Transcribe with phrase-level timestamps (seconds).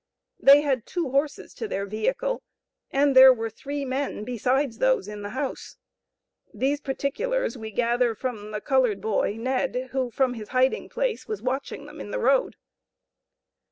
[0.39, 2.41] They had two horses to their vehicle,
[2.89, 5.77] and there were three men besides those in the house.
[6.51, 11.43] These particulars we gather from the colored boy Ned, who, from his hiding place, was
[11.43, 12.55] watching them in the road.